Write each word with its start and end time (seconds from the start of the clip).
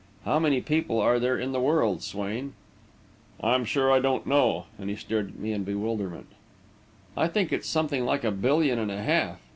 How 0.25 0.39
many 0.39 0.61
people 0.61 0.99
are 0.99 1.19
there 1.19 1.37
in 1.37 1.51
the 1.51 1.59
world, 1.59 2.01
Swain?" 2.01 2.53
"I'm 3.39 3.63
sure 3.65 3.91
I 3.91 3.99
don't 3.99 4.25
know," 4.25 4.65
and 4.79 4.89
he 4.89 4.95
stared 4.95 5.27
at 5.27 5.35
me 5.37 5.51
in 5.53 5.63
bewilderment. 5.63 6.25
"I 7.15 7.27
think 7.27 7.53
it's 7.53 7.69
something 7.69 8.03
like 8.03 8.23
a 8.23 8.31
billion 8.31 8.79
and 8.79 8.89
a 8.89 9.03
half. 9.03 9.39